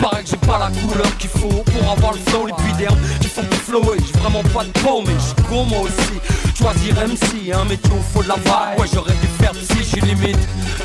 [0.00, 2.96] Paraît que j'ai pas la couleur qu'il faut pour avoir le flow, les puits d'herbe
[3.20, 3.96] qui font plus flower.
[3.98, 6.20] J'ai vraiment pas de peau, mais j'suis con moi aussi.
[6.56, 8.78] Choisir MC, un métier où faut de la vibe.
[8.78, 10.38] Ouais, j'aurais dû faire si j'suis limite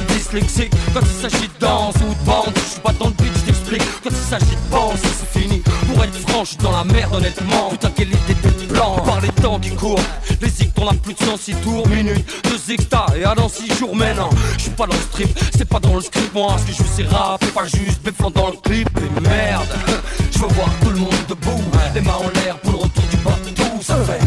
[0.09, 2.53] dyslexique quand il s'agit de danse ou de bande.
[2.55, 3.42] J'suis pas dans le beat,
[3.77, 5.61] Quand il s'agit de penser, c'est fini.
[5.87, 7.69] Pour être franc, j'suis dans la merde, honnêtement.
[7.71, 9.99] Putain, quelle idée d'être blanc par les temps qui courent.
[10.41, 12.25] Les zigs tournent à plus de 106 tours, minutes.
[12.43, 14.29] Deux zigs et à dans 6 jours, mais non.
[14.57, 16.33] J'suis pas dans le strip, c'est pas dans le script.
[16.33, 18.89] Moi, ce que je c'est rap, pas juste béflant dans le clip.
[18.97, 19.67] Et merde,
[20.31, 21.61] je veux voir tout le monde debout.
[21.95, 24.22] Les mains en l'air pour le retour du bateau, ça fait.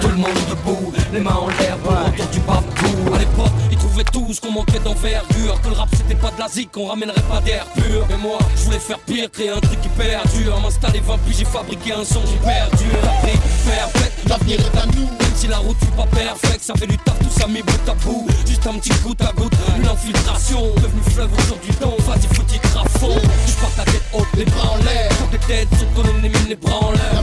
[0.00, 3.14] Tout le monde debout, les mains en l'air pour retour du bateau.
[3.14, 6.48] À l'époque, ils trouvaient tous qu'on manquait d'envergure, que le rap c'était pas de la
[6.48, 8.06] zik, qu'on ramènerait pas d'air pur.
[8.08, 10.60] Mais moi, je voulais faire pire, créer un truc qui perdure.
[10.60, 12.84] M'installer 20 puis j'ai fabriqué un son, j'ai perdu.
[13.02, 15.06] La vie perfecte, l'avenir est à nous.
[15.06, 17.88] Même si la route fut pas perfecte, ça fait du taf, tout ça mis bout
[17.88, 18.28] à bout.
[18.46, 20.62] Juste un petit goutte à goutte, une infiltration.
[20.76, 23.20] Devenu fleuve aujourd'hui, donc vas-y, y fond.
[23.48, 25.08] Je porte la tête haute, les bras en l'air.
[25.18, 27.22] Toutes les têtes sont les mines, les bras en l'air.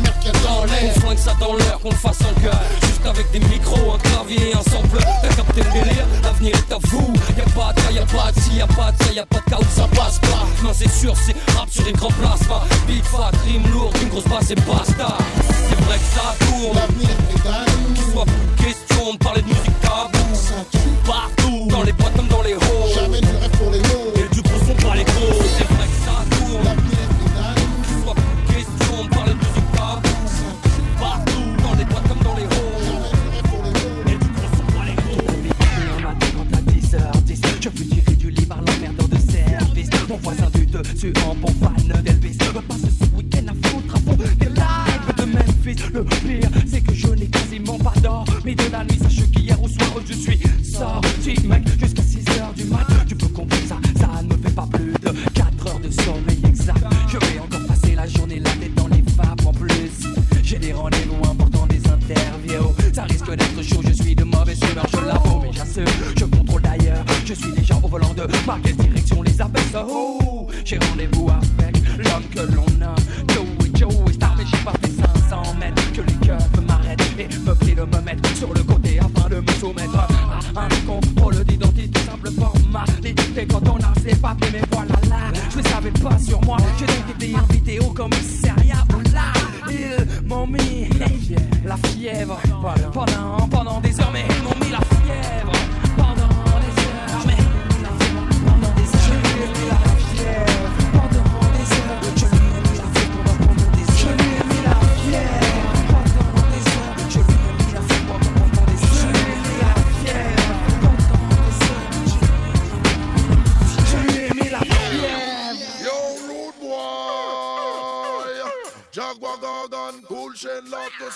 [1.19, 2.57] Ça dans l'air, qu'on le fasse en cœur.
[2.81, 4.99] Juste avec des micros, un clavier, un sample.
[5.21, 7.13] T'as capté le délire, l'avenir est à vous.
[7.37, 9.49] Y'a pas de cas, y'a pas de si, y'a pas de ça, y'a pas de
[9.49, 10.47] cas où ça passe pas.
[10.63, 12.63] Non, c'est sûr, c'est rap sur écran plasma.
[12.87, 15.17] Big fat, rime lourd, une grosse basse et basta.
[15.69, 16.75] C'est vrai que ça tourne.
[16.75, 17.68] L'avenir est à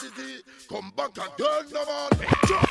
[0.03, 0.43] City.
[0.67, 2.62] Come back again, no man.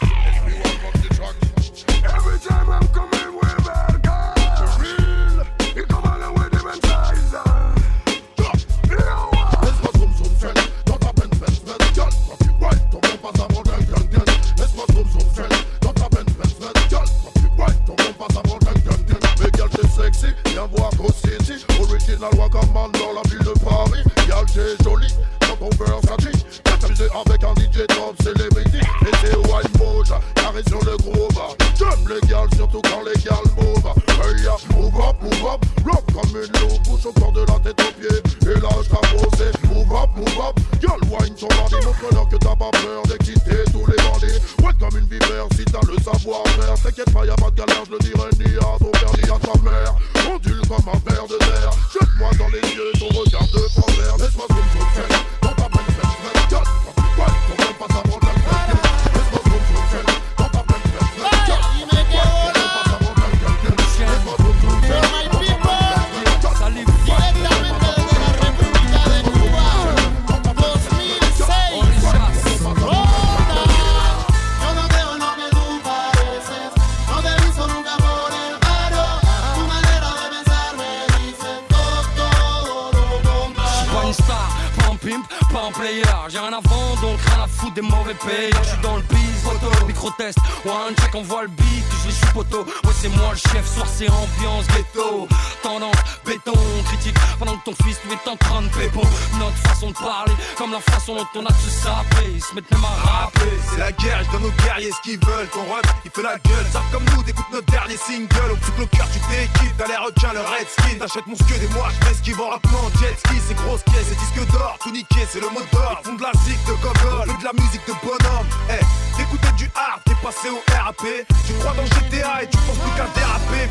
[104.33, 105.49] Donne aux guerriers ce qu'ils veulent.
[105.53, 106.67] Ton rep, il fait la gueule.
[106.73, 108.57] Savent comme nous, d'écoute notre dernier single.
[108.61, 109.77] Plus que le cœur, tu t'équipes.
[109.77, 110.99] T'as les requins, le red skin.
[110.99, 112.89] T'achètes mon skid et moi, je m'esquive en rappement.
[112.99, 114.77] Jet ski, c'est grosse caisse, c'est disque d'or.
[114.83, 116.01] Tout niqué, c'est le mot d'or.
[116.03, 117.29] Ils font de la zik de gogol.
[117.29, 118.49] On de la musique de bonhomme.
[118.71, 118.83] Eh,
[119.17, 121.05] t'écoutais du hard, t'es passé au RAP.
[121.47, 123.71] Tu crois dans GTA et tu penses plus qu'à déraper.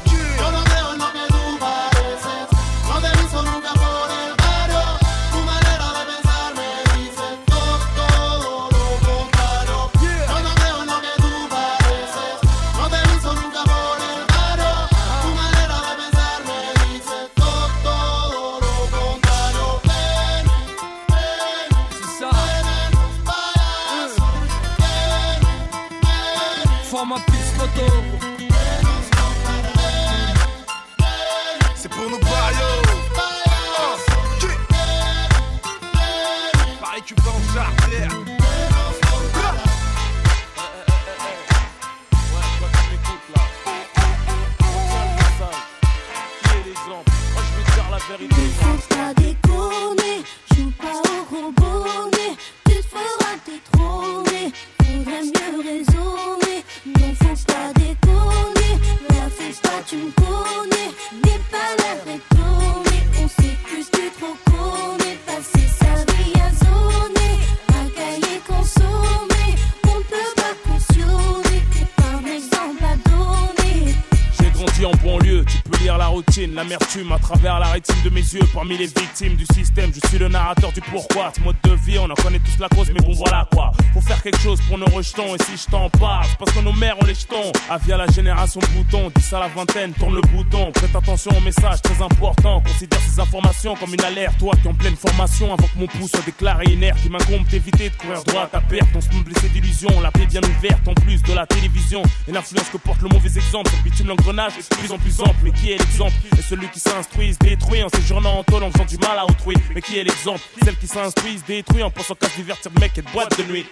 [76.31, 78.47] Routine, l'amertume à travers la rétine de mes yeux.
[78.53, 81.31] Parmi les victimes du système, je suis le narrateur du pourquoi.
[81.35, 83.71] Ce mode de vie, on en connaît tous la cause, mais bon voilà quoi.
[83.93, 86.73] Faut faire quelque chose pour nos rejetons, et si je t'en parle, parce que nos
[86.73, 87.51] mères ont les jetons.
[87.69, 90.71] Avia la génération bouton, 10 à la vingtaine, tourne le bouton.
[90.71, 94.37] Prête attention au message très important, considère ces informations comme une alerte.
[94.39, 97.89] Toi qui en pleine formation, avant que mon pouce soit déclaré inerte, il m'incombe d'éviter
[97.89, 98.87] de courir droit à perte.
[98.95, 102.03] On se blessé d'illusions, la paix bien ouverte en plus de la télévision.
[102.27, 105.35] Et l'influence que porte le mauvais exemple, bitume l'engrenage plus en plus ample.
[105.43, 108.71] Mais qui est l'exemple Et celui qui s'instruit se détruit en séjournant en tôle en
[108.71, 109.55] faisant du mal à autrui.
[109.73, 110.41] Mais qui est l'exemple?
[110.63, 113.43] Celle qui s'instruit se détruit en pensant qu'à se divertir mec et de boîte de
[113.43, 113.65] nuit.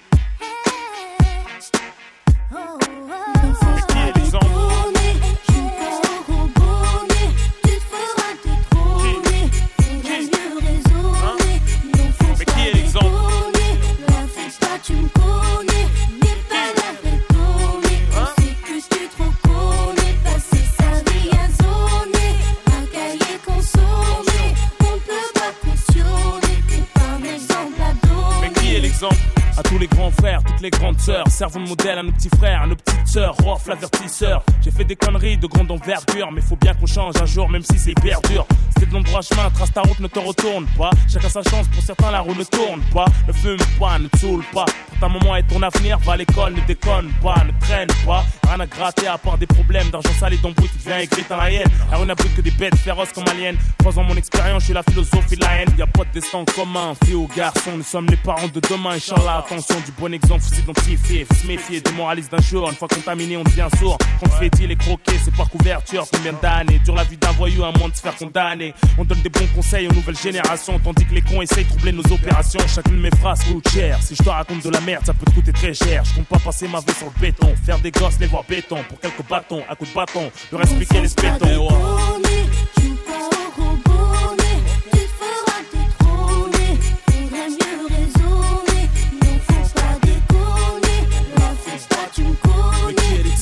[30.00, 32.76] Grands frères, toutes les grandes sœurs, servons de modèle à nos petits frères, à nos
[32.76, 34.44] petites sœurs, Rof l'avertisseur.
[34.62, 37.64] J'ai fait des conneries de grande envergure, mais faut bien qu'on change un jour, même
[37.64, 38.46] si c'est hyper dur.
[38.74, 40.92] C'était de l'endroit chemin, trace ta route, ne te retourne pas.
[41.12, 43.06] Chacun sa chance, pour certains la roue ne tourne pas.
[43.28, 44.66] Ne fume pas, ne te saoule pas.
[44.66, 48.24] Pour ta maman et ton avenir, va à l'école, ne déconne pas, ne traîne pas.
[48.48, 51.38] Rien à gratter à part des problèmes d'argent sale et d'embrouille qui vient écrire dans
[51.38, 51.68] la haine.
[51.90, 53.56] Alors on n'a plus que des bêtes féroces comme aliens.
[53.80, 55.70] Croisant mon expérience, je suis la philosophie de la haine.
[55.78, 58.92] Y a pas de destin commun, fille ou garçon, nous sommes les parents de demain,
[58.92, 59.44] Inch'Allah.
[59.46, 62.70] Attention, du bon exemple, faut s'identifier, faut se méfier, démoralise d'un jour.
[62.70, 63.98] Une fois contaminé, on devient sourd.
[64.20, 66.06] Quand fait-il est croqué, c'est par couverture.
[66.12, 68.74] Combien d'années dure la vie d'un voyou à moins de se faire condamner.
[68.98, 71.92] On donne des bons conseils aux nouvelles générations, tandis que les cons essayent de troubler
[71.92, 72.60] nos opérations.
[72.68, 73.98] Chacune de mes phrases coûte cher.
[74.02, 76.04] Si je te raconte de la merde, ça peut te coûter très cher.
[76.06, 78.78] Je compte pas passer ma vie sur le béton, faire des gosses, les voir béton.
[78.88, 81.68] Pour quelques bâtons, à coups de bâton, leur expliquer les spétons.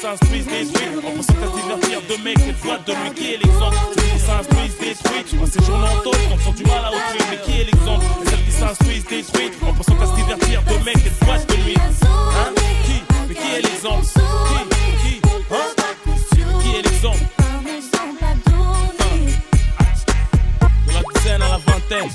[0.00, 0.88] s'instruisent, détruits.
[1.04, 3.10] On pensait à se divertir de mecs et de de lui.
[3.14, 5.34] Qui est l'exemple Celles qui s'instruisent, détruites.
[5.42, 7.20] On séjourne en d'autres, on du mal à autrui.
[7.30, 8.04] Mais qui est l'exemple?
[8.24, 9.54] Celles qui s'instruisent, détruites.
[9.66, 11.76] On pensait à se divertir de mecs et de de lui.
[11.76, 12.52] Hein?
[12.84, 13.02] Qui?
[13.28, 14.06] Mais qui est l'exemple?
[14.06, 14.58] Qui?
[15.02, 15.20] Qui?
[15.50, 15.68] Hein?
[16.62, 17.24] Qui est l'exemple?
[17.40, 17.60] Hein?
[20.86, 22.10] De la dizaine à la vingtaine.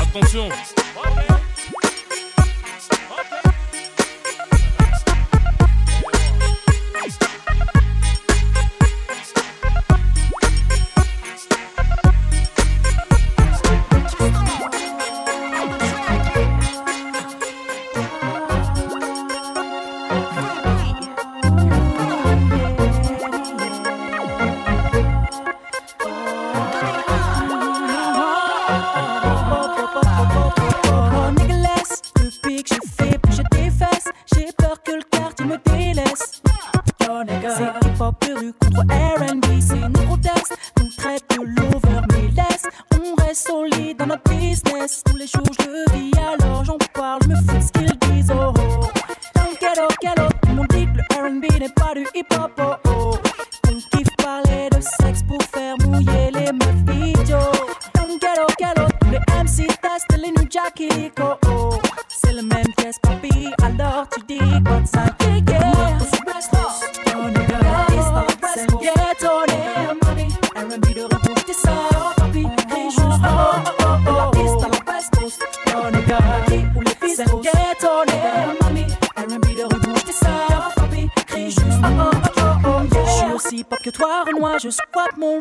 [0.00, 0.48] Attention.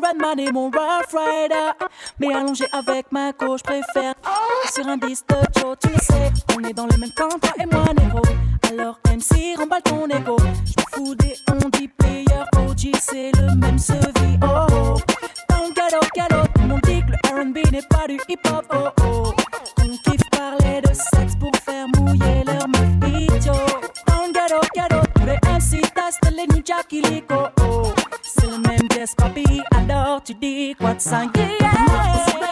[0.08, 1.72] Batman et mon Rough Rider.
[2.20, 4.14] Mais allongé avec ma co, je préfère.
[4.26, 4.68] Oh.
[4.74, 7.66] Sur un disque de Joe, tu sais, on est dans le même camp, toi et
[7.66, 8.22] moi, Nero.
[8.70, 10.38] Alors MC, remballe ton ego.
[10.66, 14.38] Je fous des on dit player, OG, c'est le même sevi.
[14.44, 14.96] Oh, oh oh,
[15.50, 18.40] dans le galop, galop, tout le monde dit que le RB n'est pas du hip
[18.48, 18.66] hop.
[18.74, 19.34] Oh, oh oh,
[19.80, 23.46] on kiffe parler de sexe pour faire mouiller leur meuf bitch.
[23.46, 27.24] Dans le galop, galop, tous les MC tastent les New Jack, il est.
[27.32, 27.92] Oh,
[28.22, 29.62] c'est le même test, papi.
[30.28, 32.47] to you dig, what's on your yeah.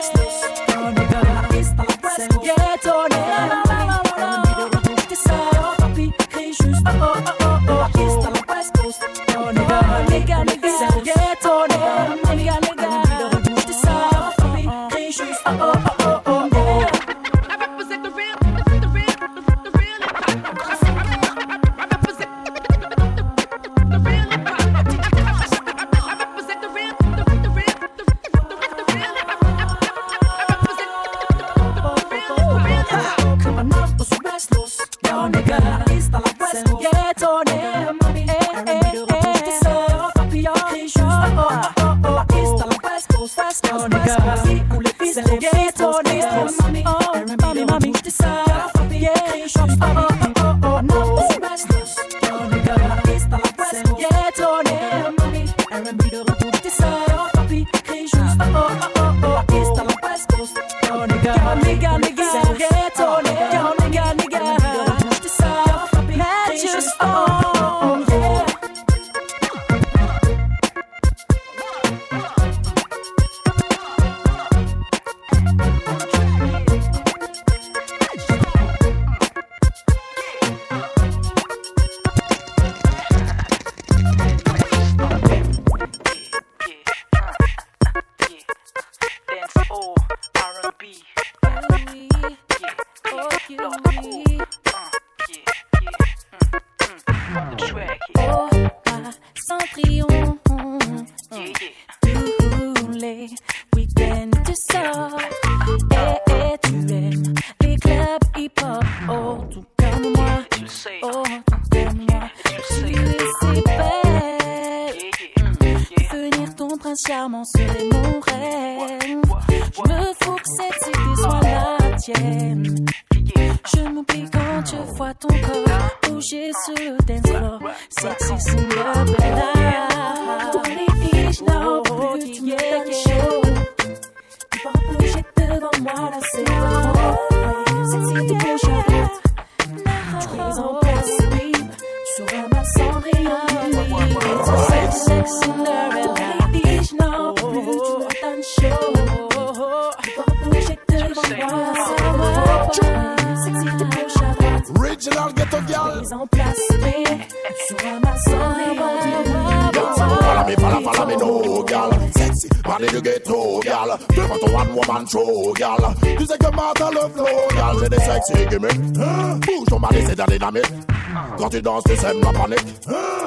[171.38, 172.66] Quand tu danses, tu sèmes la panique.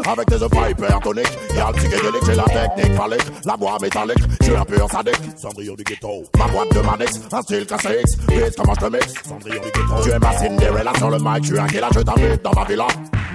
[0.06, 4.44] Avec tes oeufs hypertoniques, y'a le psychédélique, j'ai la technique phallique, la voix métallique, je
[4.46, 5.20] suis un pur sadique.
[5.36, 9.14] Cendrillon du ghetto, ma boîte de manix, un style KCX, vite comment je te mixe.
[9.26, 11.86] Cendrillon du ghetto, tu es ma Cinderella là sur le mic, tu suis un killer,
[11.94, 12.86] je t'invite dans ma villa.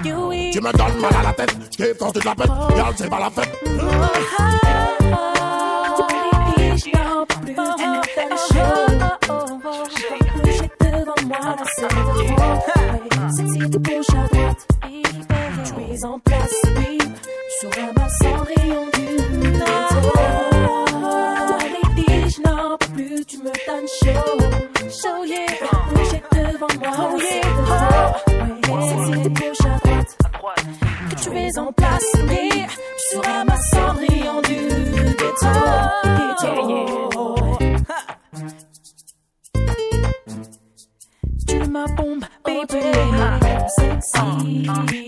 [0.03, 2.89] Tu me donnes mal à la tête, je kiffe quand tu te la pètes, y'a
[2.89, 4.72] le c'est pas la fête.
[23.25, 24.37] tu me donnes chaud.
[24.89, 25.45] Chaud, yeah.
[25.93, 26.91] Projet devant moi.
[26.97, 27.43] Oh, yeah.
[28.87, 29.67] Sexy, gauche à
[30.37, 30.63] droite.
[31.09, 32.67] Que tu es en place, mais tu
[33.11, 34.55] seras ma cendrillon du
[35.17, 35.47] ghetto.
[41.47, 42.81] Tu ma bombe, baby.
[43.77, 45.02] Sexy.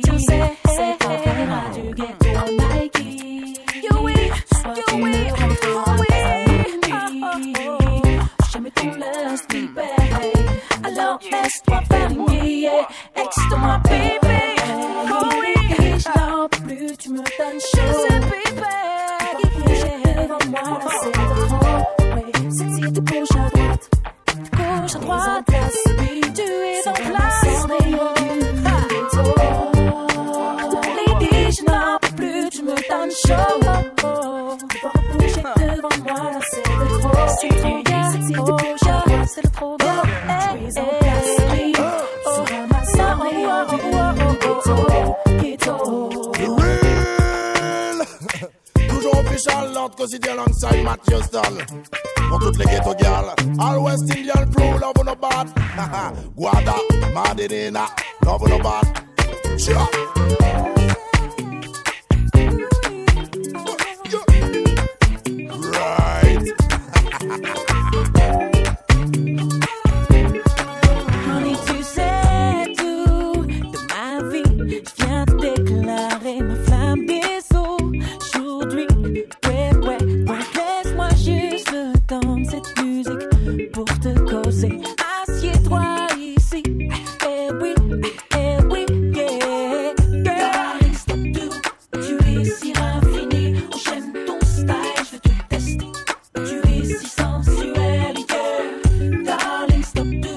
[99.96, 100.35] stop.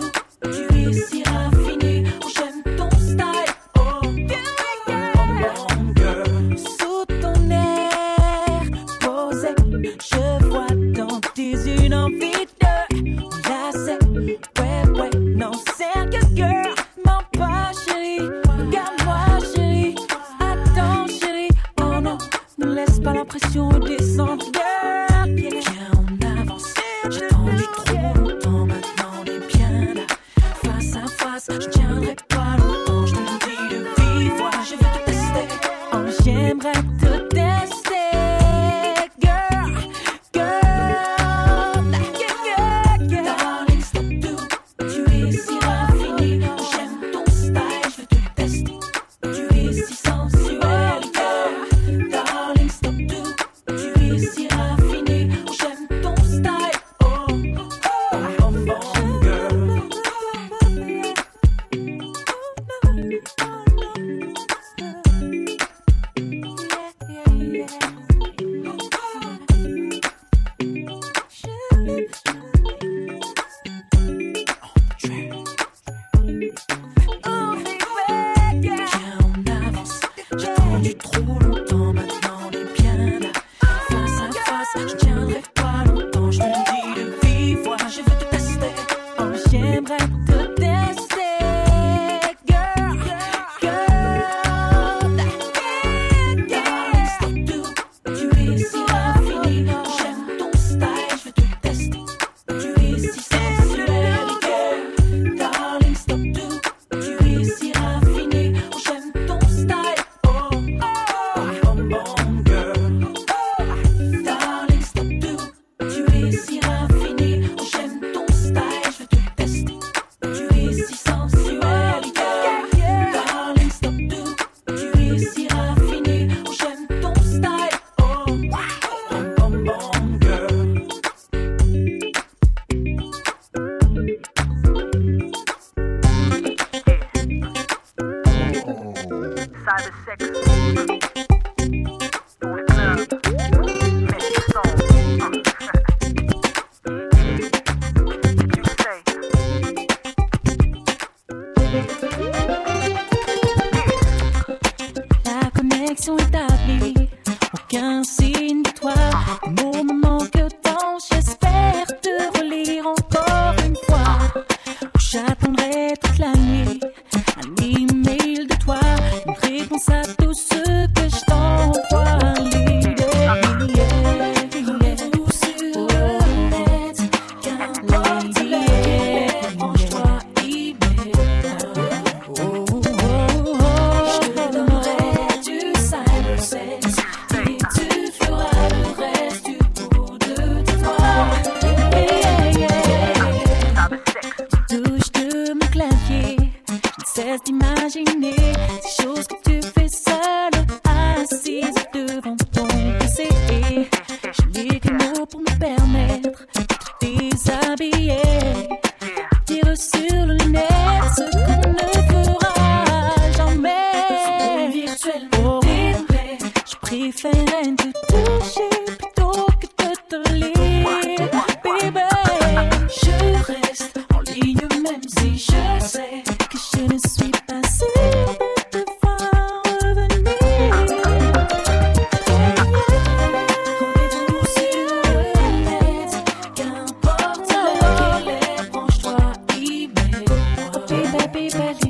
[241.37, 241.75] Email-moi.
[241.75, 241.88] Baby,